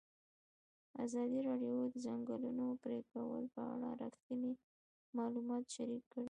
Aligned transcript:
ازادي 1.03 1.39
راډیو 1.47 1.73
د 1.79 1.81
د 1.93 1.95
ځنګلونو 2.05 2.65
پرېکول 2.83 3.43
په 3.55 3.61
اړه 3.73 3.87
رښتیني 4.01 4.53
معلومات 5.17 5.63
شریک 5.75 6.03
کړي. 6.11 6.19